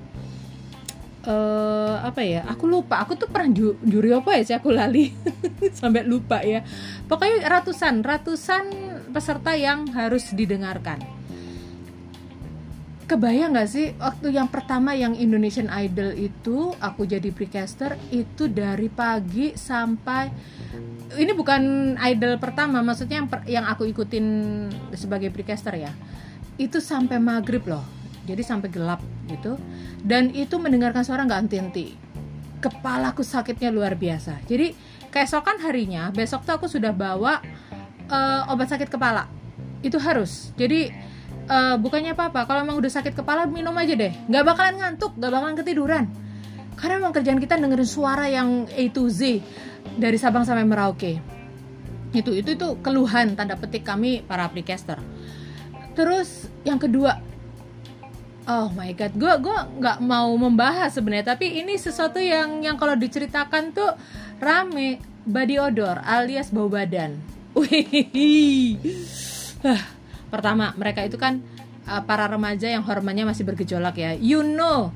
uh, 1.25 1.95
apa 2.01 2.21
ya? 2.25 2.41
Aku 2.49 2.65
lupa. 2.65 3.01
Aku 3.03 3.17
tuh 3.17 3.29
pernah 3.29 3.51
ju 3.53 3.77
juri 3.85 4.13
apa 4.13 4.37
ya 4.37 4.43
sih? 4.45 4.55
Aku 4.57 4.73
lali. 4.73 5.13
Sampai 5.79 6.05
lupa 6.05 6.41
ya. 6.41 6.65
Pokoknya 7.05 7.45
ratusan 7.49 8.01
ratusan 8.01 8.63
peserta 9.11 9.53
yang 9.53 9.89
harus 9.93 10.31
didengarkan. 10.33 11.01
Kebayang 13.05 13.59
gak 13.59 13.67
sih? 13.67 13.91
Waktu 13.99 14.31
yang 14.31 14.47
pertama 14.47 14.95
yang 14.95 15.11
Indonesian 15.19 15.67
Idol 15.67 16.15
itu 16.15 16.71
aku 16.79 17.03
jadi 17.03 17.27
precaster 17.35 17.99
itu 18.07 18.47
dari 18.47 18.87
pagi 18.87 19.51
sampai 19.51 20.31
ini 21.19 21.35
bukan 21.35 21.93
idol 21.99 22.39
pertama 22.39 22.79
maksudnya 22.79 23.19
yang 23.19 23.27
per, 23.27 23.43
yang 23.43 23.67
aku 23.67 23.83
ikutin 23.83 24.25
sebagai 24.95 25.27
precaster 25.27 25.75
ya. 25.75 25.91
Itu 26.55 26.79
sampai 26.79 27.19
maghrib 27.19 27.67
loh 27.67 28.00
jadi 28.25 28.41
sampai 28.41 28.69
gelap 28.69 29.01
gitu. 29.27 29.57
Dan 30.01 30.33
itu 30.33 30.57
mendengarkan 30.57 31.05
suara 31.05 31.25
nggak 31.25 31.47
henti-henti. 31.47 31.97
Kepalaku 32.61 33.25
sakitnya 33.25 33.73
luar 33.73 33.97
biasa. 33.97 34.41
Jadi 34.45 34.73
keesokan 35.09 35.59
harinya 35.65 36.13
besok 36.13 36.45
tuh 36.45 36.57
aku 36.57 36.69
sudah 36.69 36.93
bawa 36.93 37.41
uh, 38.09 38.51
obat 38.53 38.69
sakit 38.69 38.89
kepala. 38.89 39.25
Itu 39.81 39.97
harus. 39.97 40.53
Jadi 40.57 40.93
uh, 41.49 41.75
bukannya 41.81 42.13
apa-apa. 42.13 42.45
Kalau 42.45 42.61
emang 42.61 42.77
udah 42.77 42.91
sakit 42.91 43.17
kepala 43.17 43.49
minum 43.49 43.73
aja 43.77 43.97
deh. 43.97 44.13
Nggak 44.29 44.43
bakalan 44.45 44.75
ngantuk 44.77 45.17
nggak 45.17 45.31
bakalan 45.33 45.55
ketiduran. 45.57 46.05
Karena 46.77 46.93
emang 47.01 47.13
kerjaan 47.13 47.37
kita 47.41 47.57
dengerin 47.61 47.89
suara 47.89 48.25
yang 48.29 48.65
A 48.73 48.83
to 48.93 49.05
Z 49.09 49.41
dari 49.97 50.17
Sabang 50.17 50.45
sampai 50.45 50.65
Merauke. 50.65 51.21
Itu 52.13 52.33
itu 52.33 52.53
itu 52.53 52.67
keluhan 52.85 53.33
tanda 53.33 53.57
petik 53.57 53.85
kami 53.85 54.21
para 54.25 54.45
precaster 54.49 55.01
terus 55.91 56.47
yang 56.63 56.79
kedua 56.79 57.19
Oh 58.51 58.67
my 58.75 58.91
god, 58.99 59.15
gue 59.15 59.33
gue 59.47 59.57
nggak 59.79 60.03
mau 60.03 60.27
membahas 60.35 60.91
sebenarnya, 60.91 61.39
tapi 61.39 61.63
ini 61.63 61.79
sesuatu 61.79 62.19
yang 62.19 62.59
yang 62.59 62.75
kalau 62.75 62.99
diceritakan 62.99 63.71
tuh 63.71 63.95
rame 64.43 64.99
body 65.23 65.55
odor 65.55 65.95
alias 66.03 66.51
bau 66.51 66.67
badan. 66.67 67.15
Wih, 67.55 68.75
pertama 70.27 70.75
mereka 70.75 70.99
itu 71.07 71.15
kan 71.15 71.39
uh, 71.87 72.03
para 72.03 72.27
remaja 72.27 72.67
yang 72.67 72.83
hormonnya 72.83 73.23
masih 73.23 73.47
bergejolak 73.47 73.95
ya. 73.95 74.19
You 74.19 74.43
know, 74.43 74.91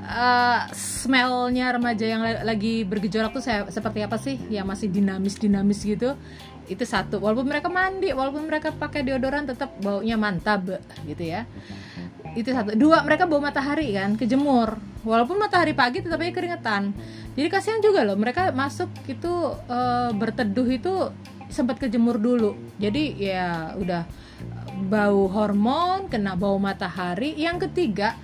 uh, 0.00 0.64
smellnya 0.72 1.76
remaja 1.76 2.08
yang 2.08 2.24
lagi 2.24 2.88
bergejolak 2.88 3.36
tuh 3.36 3.44
saya, 3.44 3.68
seperti 3.68 4.00
apa 4.00 4.16
sih? 4.16 4.40
Yang 4.48 4.64
masih 4.64 4.88
dinamis 4.88 5.36
dinamis 5.36 5.84
gitu. 5.84 6.16
Itu 6.72 6.88
satu. 6.88 7.20
Walaupun 7.20 7.52
mereka 7.52 7.68
mandi, 7.68 8.16
walaupun 8.16 8.48
mereka 8.48 8.72
pakai 8.72 9.04
deodoran, 9.04 9.44
tetap 9.44 9.76
baunya 9.84 10.16
mantap 10.16 10.64
gitu 11.04 11.20
ya 11.20 11.44
itu 12.34 12.50
satu. 12.50 12.74
Dua 12.74 13.02
mereka 13.06 13.24
bawa 13.30 13.50
matahari 13.50 13.94
kan 13.94 14.18
kejemur. 14.18 14.78
Walaupun 15.06 15.38
matahari 15.38 15.72
pagi 15.76 16.02
tetap 16.02 16.20
aja 16.20 16.32
keringetan. 16.34 16.90
Jadi 17.34 17.48
kasihan 17.50 17.80
juga 17.82 18.06
loh 18.06 18.14
mereka 18.14 18.54
masuk 18.54 18.90
itu 19.10 19.32
e, 19.66 19.78
berteduh 20.14 20.68
itu 20.70 20.92
sempat 21.50 21.78
kejemur 21.78 22.18
dulu. 22.18 22.56
Jadi 22.78 23.18
ya 23.18 23.74
udah 23.78 24.02
bau 24.90 25.30
hormon 25.30 26.10
kena 26.10 26.34
bau 26.34 26.58
matahari. 26.58 27.36
Yang 27.38 27.70
ketiga 27.70 28.18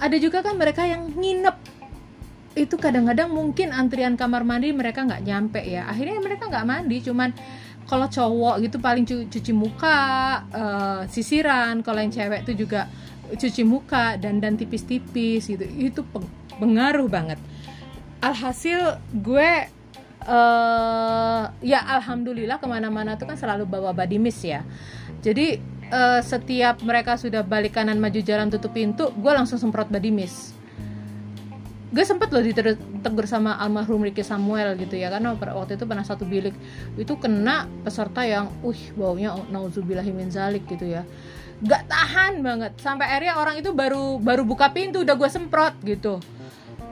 ada 0.00 0.16
juga 0.16 0.40
kan 0.40 0.56
mereka 0.56 0.88
yang 0.88 1.12
nginep. 1.12 1.56
Itu 2.56 2.80
kadang-kadang 2.80 3.30
mungkin 3.30 3.70
antrian 3.70 4.18
kamar 4.18 4.42
mandi 4.42 4.72
mereka 4.72 5.04
nggak 5.04 5.22
nyampe 5.22 5.60
ya. 5.60 5.86
Akhirnya 5.86 6.18
mereka 6.18 6.48
nggak 6.48 6.66
mandi 6.66 6.98
cuman 7.04 7.30
kalau 7.90 8.06
cowok 8.06 8.62
gitu 8.62 8.78
paling 8.78 9.02
cuci 9.02 9.50
muka 9.50 9.98
uh, 10.54 11.02
sisiran. 11.10 11.82
Kalau 11.82 11.98
yang 11.98 12.14
cewek 12.14 12.46
itu 12.46 12.64
juga 12.66 12.86
cuci 13.36 13.62
muka 13.62 14.18
dan 14.18 14.42
dan 14.42 14.56
tipis-tipis 14.58 15.46
gitu. 15.46 15.64
Itu 15.64 16.00
pengaruh 16.58 17.06
banget. 17.06 17.38
Alhasil 18.20 19.00
gue 19.16 19.50
uh, 20.28 21.42
ya 21.64 21.80
alhamdulillah 22.00 22.60
ke 22.60 22.66
mana-mana 22.68 23.16
tuh 23.16 23.30
kan 23.30 23.36
selalu 23.38 23.64
bawa 23.64 23.96
body 23.96 24.20
mist 24.20 24.44
ya. 24.44 24.60
Jadi 25.20 25.60
uh, 25.92 26.20
setiap 26.20 26.80
mereka 26.84 27.16
sudah 27.16 27.44
balik 27.44 27.76
kanan 27.76 28.00
maju 28.00 28.20
jalan 28.20 28.52
tutup 28.52 28.76
pintu 28.76 29.12
gue 29.14 29.32
langsung 29.32 29.56
semprot 29.56 29.88
body 29.88 30.10
mist. 30.12 30.56
Gue 31.90 32.06
sempet 32.06 32.30
loh 32.30 32.38
ditegur 32.38 33.26
sama 33.26 33.58
almarhum 33.58 34.06
Ricky 34.06 34.22
Samuel 34.22 34.78
gitu 34.78 34.94
ya 34.94 35.10
karena 35.10 35.34
waktu 35.34 35.74
itu 35.74 35.84
pernah 35.88 36.06
satu 36.06 36.22
bilik. 36.22 36.54
Itu 36.94 37.18
kena 37.18 37.66
peserta 37.82 38.22
yang 38.22 38.46
uh 38.62 38.80
baunya 38.94 39.34
nauzubillahimin 39.50 40.30
zalik 40.30 40.68
gitu 40.70 40.86
ya 40.86 41.02
gak 41.64 41.88
tahan 41.88 42.40
banget. 42.40 42.72
Sampai 42.80 43.06
akhirnya 43.08 43.36
orang 43.36 43.60
itu 43.60 43.70
baru 43.76 44.16
baru 44.16 44.42
buka 44.48 44.72
pintu 44.72 45.04
udah 45.04 45.14
gue 45.16 45.28
semprot 45.28 45.74
gitu. 45.84 46.20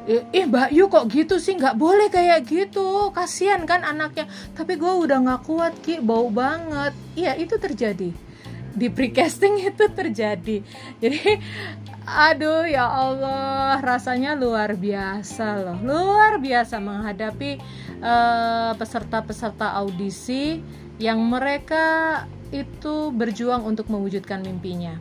Ih 0.09 0.49
mbak 0.49 0.73
Yu 0.73 0.89
kok 0.89 1.05
gitu 1.13 1.37
sih? 1.37 1.61
Nggak 1.61 1.77
boleh 1.77 2.09
kayak 2.09 2.49
gitu. 2.49 3.13
Kasihan 3.13 3.69
kan 3.69 3.85
anaknya. 3.85 4.25
Tapi 4.57 4.81
gue 4.81 4.89
udah 5.05 5.21
nggak 5.21 5.43
kuat 5.45 5.75
ki. 5.85 6.01
Bau 6.01 6.33
banget. 6.33 6.97
Iya 7.13 7.37
itu 7.37 7.61
terjadi. 7.61 8.17
Di 8.73 8.89
precasting 8.89 9.61
itu 9.69 9.85
terjadi. 9.93 10.65
Jadi 10.97 11.21
aduh 12.09 12.65
ya 12.65 12.89
Allah. 12.89 13.85
Rasanya 13.85 14.33
luar 14.33 14.81
biasa 14.81 15.61
loh. 15.61 15.77
Luar 15.85 16.41
biasa 16.41 16.81
menghadapi 16.81 17.61
uh, 18.01 18.73
peserta-peserta 18.81 19.77
audisi 19.77 20.65
yang 20.97 21.21
mereka 21.21 22.25
itu 22.51 23.11
berjuang 23.13 23.65
untuk 23.65 23.91
mewujudkan 23.93 24.43
mimpinya. 24.45 24.97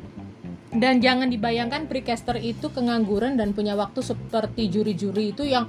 Dan 0.72 1.00
jangan 1.00 1.32
dibayangkan 1.32 1.88
precaster 1.88 2.38
itu 2.38 2.70
kengangguran 2.70 3.40
dan 3.40 3.56
punya 3.56 3.74
waktu 3.74 4.04
seperti 4.04 4.68
juri-juri 4.68 5.32
itu 5.32 5.48
yang 5.48 5.66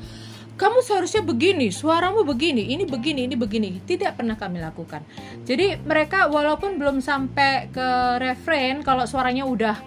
kamu 0.58 0.82
seharusnya 0.82 1.22
begini, 1.22 1.70
suaramu 1.70 2.26
begini, 2.26 2.74
ini 2.74 2.82
begini, 2.82 3.30
ini 3.30 3.38
begini. 3.38 3.78
Tidak 3.78 4.18
pernah 4.18 4.34
kami 4.34 4.58
lakukan. 4.58 5.06
Jadi 5.46 5.78
mereka 5.86 6.26
walaupun 6.26 6.82
belum 6.82 6.98
sampai 6.98 7.70
ke 7.70 7.88
refrain, 8.18 8.82
kalau 8.82 9.06
suaranya 9.06 9.46
udah 9.46 9.78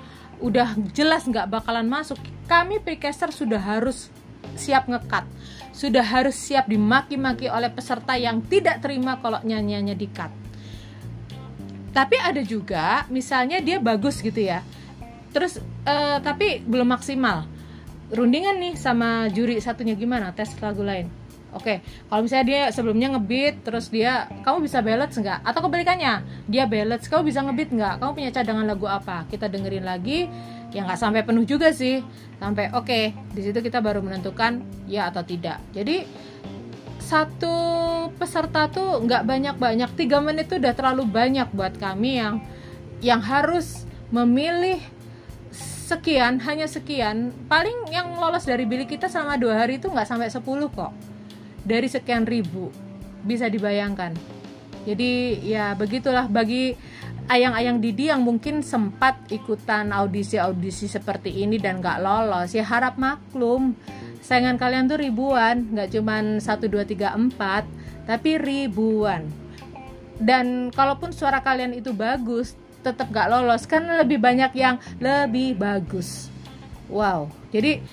udah 0.42 0.74
jelas 0.92 1.30
nggak 1.30 1.48
bakalan 1.48 1.86
masuk 1.86 2.18
kami 2.50 2.82
precaster 2.82 3.30
sudah 3.30 3.62
harus 3.62 4.10
siap 4.58 4.90
ngekat 4.90 5.24
sudah 5.72 6.04
harus 6.04 6.34
siap 6.36 6.66
dimaki-maki 6.68 7.48
oleh 7.48 7.70
peserta 7.70 8.18
yang 8.18 8.42
tidak 8.50 8.82
terima 8.82 9.22
kalau 9.22 9.40
nyanyiannya 9.46 9.94
di 9.94 10.10
cut 10.10 10.34
tapi 11.92 12.16
ada 12.20 12.40
juga 12.44 13.06
misalnya 13.12 13.60
dia 13.60 13.78
bagus 13.80 14.20
gitu 14.20 14.40
ya 14.40 14.64
terus 15.32 15.60
uh, 15.88 16.20
tapi 16.20 16.64
belum 16.64 16.92
maksimal 16.92 17.48
rundingan 18.12 18.60
nih 18.60 18.74
sama 18.76 19.32
juri 19.32 19.60
satunya 19.64 19.96
gimana 19.96 20.36
tes 20.36 20.52
lagu 20.60 20.84
lain 20.84 21.22
Oke, 21.52 21.84
kalau 22.08 22.24
misalnya 22.24 22.48
dia 22.48 22.62
sebelumnya 22.72 23.12
ngebeat, 23.12 23.68
terus 23.68 23.92
dia, 23.92 24.32
kamu 24.48 24.72
bisa 24.72 24.80
ballads 24.80 25.20
nggak? 25.20 25.44
Atau 25.44 25.68
kebalikannya, 25.68 26.24
dia 26.48 26.64
ballads, 26.64 27.12
kamu 27.12 27.28
bisa 27.28 27.44
ngebeat 27.44 27.76
nggak? 27.76 27.94
Kamu 28.00 28.12
punya 28.16 28.32
cadangan 28.32 28.64
lagu 28.64 28.88
apa? 28.88 29.28
Kita 29.28 29.52
dengerin 29.52 29.84
lagi, 29.84 30.32
ya 30.72 30.88
nggak 30.88 30.96
sampai 30.96 31.28
penuh 31.28 31.44
juga 31.44 31.76
sih, 31.76 32.00
sampai 32.40 32.72
oke, 32.72 32.88
okay, 32.88 33.12
di 33.36 33.44
situ 33.44 33.60
kita 33.60 33.84
baru 33.84 34.00
menentukan 34.00 34.64
ya 34.88 35.12
atau 35.12 35.28
tidak. 35.28 35.60
Jadi 35.76 36.08
satu 37.12 37.56
peserta 38.16 38.72
tuh 38.72 39.04
nggak 39.04 39.28
banyak-banyak, 39.28 39.90
tiga 40.00 40.24
menit 40.24 40.48
itu 40.48 40.64
udah 40.64 40.72
terlalu 40.72 41.04
banyak 41.04 41.52
buat 41.52 41.76
kami 41.76 42.24
yang 42.24 42.40
yang 43.04 43.20
harus 43.20 43.84
memilih 44.16 44.80
sekian 45.92 46.40
hanya 46.40 46.72
sekian. 46.72 47.36
Paling 47.52 47.92
yang 47.92 48.16
lolos 48.16 48.48
dari 48.48 48.64
bilik 48.64 48.96
kita 48.96 49.12
selama 49.12 49.36
dua 49.36 49.68
hari 49.68 49.76
itu 49.76 49.92
nggak 49.92 50.08
sampai 50.08 50.32
10 50.32 50.72
kok. 50.72 50.96
Dari 51.68 51.88
sekian 51.92 52.24
ribu 52.24 52.72
bisa 53.28 53.52
dibayangkan. 53.52 54.16
Jadi 54.88 55.44
ya 55.46 55.76
begitulah 55.76 56.32
bagi 56.32 56.74
ayang-ayang 57.28 57.84
Didi 57.84 58.10
yang 58.10 58.24
mungkin 58.24 58.64
sempat 58.66 59.30
ikutan 59.30 59.94
audisi-audisi 59.94 60.90
seperti 60.90 61.44
ini 61.44 61.62
dan 61.62 61.84
gak 61.84 62.02
lolos. 62.02 62.56
Ya 62.58 62.66
harap 62.66 62.98
maklum 62.98 63.78
saingan 64.22 64.56
kalian 64.62 64.86
tuh 64.88 65.02
ribuan 65.02 65.68
nggak 65.74 65.98
cuman 65.98 66.40
1, 66.40 66.48
2, 66.70 66.86
3, 66.86 67.18
4 67.36 68.08
tapi 68.08 68.38
ribuan. 68.38 69.26
Dan 70.22 70.70
kalaupun 70.70 71.10
suara 71.10 71.42
kalian 71.42 71.74
itu 71.74 71.92
bagus 71.98 72.54
tetap 72.82 73.14
gak 73.14 73.30
lolos 73.30 73.70
kan 73.70 73.86
lebih 73.86 74.18
banyak 74.18 74.52
yang 74.58 74.82
lebih 74.98 75.58
bagus. 75.58 76.30
Wow, 76.90 77.30
jadi 77.52 77.84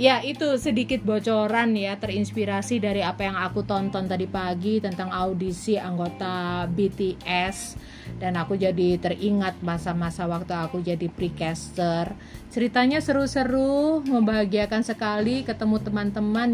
ya 0.00 0.24
itu 0.24 0.56
sedikit 0.56 1.04
bocoran 1.04 1.76
ya 1.76 2.00
terinspirasi 2.00 2.80
dari 2.80 3.04
apa 3.04 3.28
yang 3.28 3.36
aku 3.36 3.60
tonton 3.68 4.08
tadi 4.08 4.24
pagi 4.24 4.80
tentang 4.80 5.12
audisi 5.12 5.76
anggota 5.76 6.64
BTS 6.64 7.76
dan 8.16 8.40
aku 8.40 8.56
jadi 8.56 8.96
teringat 8.96 9.60
masa-masa 9.60 10.24
waktu 10.24 10.56
aku 10.56 10.80
jadi 10.80 11.06
precaster. 11.12 12.16
Ceritanya 12.48 13.04
seru-seru, 13.04 14.00
membahagiakan 14.04 14.80
sekali 14.80 15.44
ketemu 15.44 15.76
teman-teman 15.80 16.50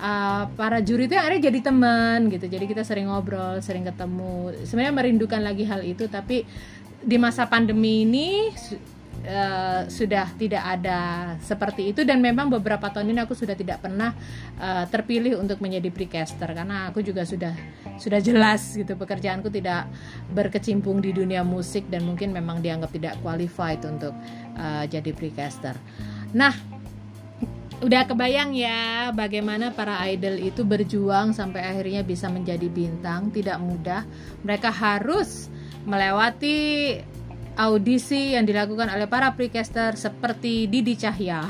uh, 0.00 0.48
para 0.56 0.80
juri 0.80 1.06
itu 1.06 1.16
ada 1.16 1.36
jadi 1.36 1.60
teman 1.60 2.32
gitu. 2.32 2.48
Jadi 2.48 2.64
kita 2.64 2.82
sering 2.88 3.12
ngobrol, 3.12 3.60
sering 3.60 3.84
ketemu. 3.84 4.56
Sebenarnya 4.64 4.94
merindukan 4.96 5.40
lagi 5.44 5.68
hal 5.68 5.84
itu 5.84 6.08
tapi 6.08 6.48
di 7.02 7.16
masa 7.18 7.50
pandemi 7.50 8.06
ini 8.06 8.54
uh, 9.26 9.86
sudah 9.86 10.30
tidak 10.38 10.62
ada 10.62 10.98
seperti 11.42 11.94
itu. 11.94 12.02
Dan 12.02 12.22
memang 12.22 12.50
beberapa 12.50 12.90
tahun 12.90 13.14
ini 13.14 13.20
aku 13.22 13.34
sudah 13.34 13.54
tidak 13.54 13.82
pernah 13.82 14.14
uh, 14.58 14.84
terpilih 14.86 15.38
untuk 15.38 15.58
menjadi 15.62 15.88
precaster. 15.90 16.50
Karena 16.50 16.90
aku 16.90 17.02
juga 17.02 17.22
sudah 17.26 17.54
sudah 17.98 18.20
jelas 18.22 18.74
gitu 18.74 18.94
pekerjaanku 18.98 19.52
tidak 19.52 19.86
berkecimpung 20.32 20.98
di 21.02 21.14
dunia 21.14 21.46
musik 21.46 21.86
dan 21.92 22.06
mungkin 22.06 22.34
memang 22.34 22.64
dianggap 22.64 22.90
tidak 22.90 23.14
qualified 23.22 23.82
untuk 23.86 24.14
uh, 24.58 24.84
jadi 24.86 25.10
precaster. 25.14 25.74
Nah, 26.32 26.54
udah 27.82 28.06
kebayang 28.06 28.54
ya 28.54 29.10
bagaimana 29.10 29.74
para 29.74 29.98
idol 30.06 30.38
itu 30.38 30.62
berjuang 30.62 31.34
sampai 31.34 31.66
akhirnya 31.66 32.06
bisa 32.06 32.30
menjadi 32.30 32.70
bintang? 32.70 33.34
Tidak 33.34 33.58
mudah. 33.58 34.06
Mereka 34.46 34.70
harus 34.70 35.50
melewati 35.82 36.94
audisi 37.56 38.32
yang 38.36 38.48
dilakukan 38.48 38.88
oleh 38.88 39.08
para 39.08 39.32
precaster 39.36 39.96
seperti 39.96 40.66
Didi 40.68 40.96
Cahya. 40.96 41.44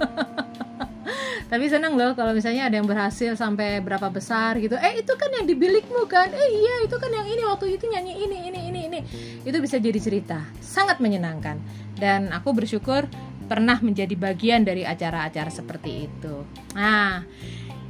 Tapi 1.50 1.66
senang 1.66 1.98
loh 1.98 2.14
kalau 2.14 2.30
misalnya 2.30 2.70
ada 2.70 2.78
yang 2.78 2.86
berhasil 2.86 3.34
sampai 3.34 3.82
berapa 3.82 4.06
besar 4.06 4.54
gitu. 4.62 4.78
Eh 4.78 5.02
itu 5.02 5.12
kan 5.18 5.34
yang 5.34 5.50
di 5.50 5.58
bilikmu 5.58 6.06
kan? 6.06 6.30
Eh 6.30 6.48
iya 6.54 6.86
itu 6.86 6.94
kan 6.94 7.10
yang 7.10 7.26
ini 7.26 7.42
waktu 7.42 7.74
itu 7.74 7.90
nyanyi 7.90 8.22
ini 8.22 8.38
ini 8.46 8.60
ini 8.70 8.80
ini. 8.86 9.00
Itu 9.42 9.58
bisa 9.58 9.82
jadi 9.82 9.98
cerita. 9.98 10.46
Sangat 10.62 11.02
menyenangkan. 11.02 11.58
Dan 11.98 12.30
aku 12.30 12.54
bersyukur 12.54 13.10
pernah 13.50 13.82
menjadi 13.82 14.14
bagian 14.14 14.62
dari 14.62 14.86
acara-acara 14.86 15.50
seperti 15.50 16.06
itu. 16.06 16.46
Nah, 16.78 17.26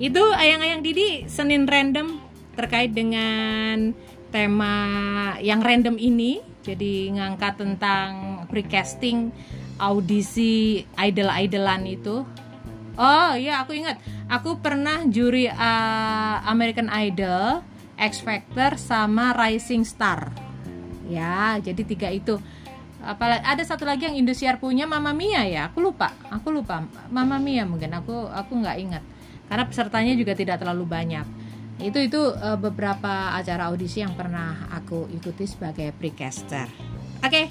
itu 0.01 0.25
ayang-ayang 0.25 0.81
Didi 0.81 1.29
Senin 1.29 1.68
random 1.68 2.16
terkait 2.57 2.96
dengan 2.96 3.92
tema 4.33 4.73
yang 5.44 5.61
random 5.61 6.01
ini 6.01 6.50
jadi 6.61 7.16
ngangkat 7.16 7.57
tentang 7.57 8.44
precasting 8.53 9.33
audisi 9.81 10.85
idol-idolan 11.01 11.88
itu. 11.88 12.23
Oh 13.01 13.33
iya 13.33 13.64
aku 13.64 13.73
ingat. 13.73 13.96
Aku 14.29 14.61
pernah 14.61 15.09
juri 15.09 15.49
uh, 15.49 16.37
American 16.44 16.92
Idol 16.92 17.64
X 17.96 18.20
Factor 18.20 18.77
sama 18.77 19.33
Rising 19.33 19.88
Star. 19.88 20.29
Ya 21.09 21.57
jadi 21.64 21.81
tiga 21.81 22.12
itu. 22.12 22.37
Apalagi 23.01 23.40
ada 23.40 23.64
satu 23.64 23.88
lagi 23.88 24.05
yang 24.05 24.20
Indosiar 24.20 24.61
punya 24.61 24.85
Mama 24.85 25.16
Mia 25.16 25.49
ya? 25.49 25.73
Aku 25.73 25.81
lupa. 25.81 26.12
Aku 26.29 26.53
lupa. 26.53 26.85
Mama 27.09 27.40
Mia 27.40 27.64
mungkin. 27.64 27.88
Aku 27.96 28.29
aku 28.29 28.61
nggak 28.61 28.77
ingat. 28.77 29.03
Karena 29.49 29.64
pesertanya 29.64 30.12
juga 30.12 30.37
tidak 30.37 30.61
terlalu 30.61 30.85
banyak 30.85 31.25
itu 31.81 31.99
itu 32.07 32.21
uh, 32.21 32.61
beberapa 32.61 33.35
acara 33.35 33.73
audisi 33.73 34.05
yang 34.05 34.12
pernah 34.12 34.69
aku 34.73 35.09
ikuti 35.11 35.49
sebagai 35.49 35.93
precaster. 35.97 36.69
Oke 37.21 37.29
okay. 37.29 37.47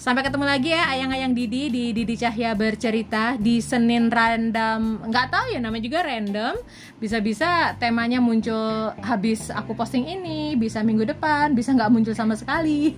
Sampai 0.00 0.24
ketemu 0.24 0.48
lagi 0.48 0.72
ya 0.72 0.88
ayang-ayang 0.96 1.36
Didi 1.36 1.68
di 1.68 1.92
Didi 1.92 2.16
Cahya 2.16 2.56
bercerita 2.56 3.36
di 3.36 3.60
Senin 3.60 4.08
random. 4.08 5.04
Nggak 5.04 5.28
tahu 5.28 5.52
ya 5.52 5.60
namanya 5.60 5.84
juga 5.84 6.00
random. 6.00 6.56
Bisa-bisa 6.96 7.76
temanya 7.76 8.16
muncul 8.16 8.96
habis 9.04 9.52
aku 9.52 9.76
posting 9.76 10.08
ini 10.08 10.56
bisa 10.56 10.80
minggu 10.80 11.04
depan 11.04 11.52
bisa 11.52 11.76
nggak 11.76 11.92
muncul 11.92 12.16
sama 12.16 12.32
sekali. 12.32 12.96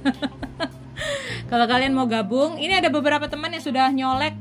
Kalau 1.51 1.67
kalian 1.67 1.91
mau 1.91 2.07
gabung 2.07 2.55
ini 2.63 2.71
ada 2.71 2.87
beberapa 2.87 3.27
teman 3.27 3.51
yang 3.51 3.67
sudah 3.67 3.91
nyolek 3.91 4.39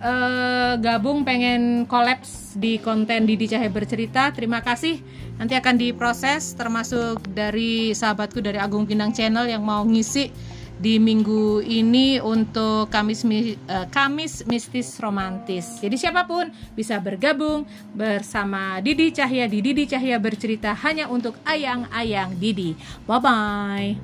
uh, 0.00 0.80
gabung 0.80 1.28
pengen 1.28 1.84
kolaps 1.84 2.56
di 2.56 2.80
konten 2.80 3.28
Didi 3.28 3.52
Cahya 3.52 3.68
bercerita. 3.68 4.32
Terima 4.32 4.64
kasih 4.64 5.04
nanti 5.38 5.54
akan 5.54 5.74
diproses 5.78 6.52
termasuk 6.58 7.22
dari 7.32 7.94
sahabatku 7.94 8.42
dari 8.42 8.58
Agung 8.58 8.84
Pinang 8.84 9.14
Channel 9.14 9.48
yang 9.48 9.62
mau 9.64 9.86
ngisi 9.86 10.30
di 10.78 11.02
minggu 11.02 11.58
ini 11.66 12.22
untuk 12.22 12.86
Kamis 12.88 13.26
uh, 13.26 13.86
Kamis 13.90 14.46
Mistis 14.46 14.94
Romantis. 15.02 15.82
Jadi 15.82 15.98
siapa 15.98 16.22
pun 16.24 16.54
bisa 16.78 17.02
bergabung 17.02 17.66
bersama 17.92 18.78
Didi 18.78 19.10
Cahya 19.10 19.50
di 19.50 19.58
Didi 19.58 19.90
Cahya 19.90 20.22
bercerita 20.22 20.72
hanya 20.86 21.10
untuk 21.10 21.34
ayang-ayang 21.42 22.38
Didi. 22.38 22.78
Bye 23.04 23.18
bye. 23.18 23.98